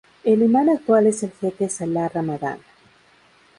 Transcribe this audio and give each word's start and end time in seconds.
El 0.23 0.41
imán 0.41 0.67
actual 0.67 1.05
es 1.05 1.21
el 1.21 1.31
jeque 1.31 1.69
Salah 1.69 2.09
Ramadan. 2.09 2.57